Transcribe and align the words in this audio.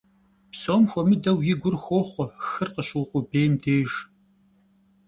Псом 0.51 0.83
хуэмыдэу 0.89 1.39
и 1.51 1.53
гур 1.61 1.75
хохъуэ 1.83 2.25
хыр 2.47 2.69
къыщыукъубейм 2.73 3.53
деж. 3.61 3.91